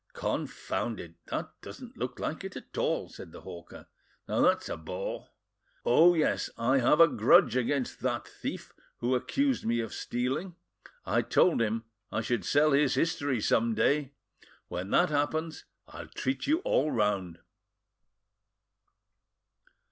[0.13, 3.85] "Confound it, that doesn't look like it at all," said the hawker:
[4.27, 5.29] "now that's a bore!
[5.85, 10.55] Oh yes, I have a grudge against that thief, who accused me of stealing.
[11.05, 14.13] I told him I should sell his history some day.
[14.69, 17.37] When that happens, I'll treat you all round."